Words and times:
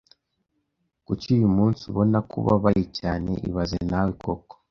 Kuki 1.05 1.25
uyu 1.37 1.49
munsi 1.57 1.81
ubona 1.91 2.17
ko 2.29 2.33
ubabaye 2.41 2.83
cyane 2.99 3.31
ibaze 3.49 3.77
nawe 3.89 4.11
koko(carlosalberto) 4.11 4.55